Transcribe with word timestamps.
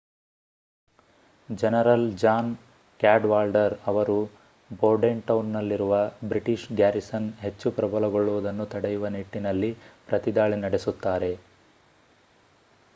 general 1.49 2.05
John 2.17 2.49
Cadwalader 2.99 3.75
ಅವರು 3.85 4.15
ಬೋರ್ಡೆಂಟೌನ್‌ನಲ್ಲಿರುವ 4.71 5.93
British 6.25 6.67
garrison 6.73 7.29
ಹೆಚ್ಚು 7.41 7.71
ಪ್ರಬಲಗೊಳ್ಳುವುದನ್ನು 7.77 8.67
ತಡೆಯುವ 8.73 9.13
ನಿಟ್ಟಿನಲ್ಲಿ 9.17 9.71
ಪ್ರತಿದಾಳಿ 10.09 10.59
ನಡೆಸುತ್ತಾರೆ 10.65 11.31